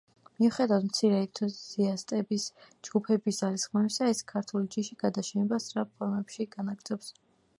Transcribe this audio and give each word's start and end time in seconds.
მიუხედავად 0.43 0.85
მცირე 0.85 1.19
ენთუზიასტების 1.25 2.45
ჯგუფების 2.87 3.41
ძალისხმევისა, 3.43 4.09
ეს 4.15 4.23
ქართული 4.33 4.69
ჯიში 4.77 4.99
გადაშენებას 5.05 5.67
სწრაფ 5.69 5.95
ფორმებში 6.01 6.51
განაგრძობს. 6.57 7.15